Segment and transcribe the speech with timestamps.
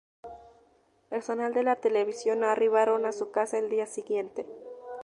[1.09, 4.47] Personal de la televisión arribaron a su casa al día siguiente.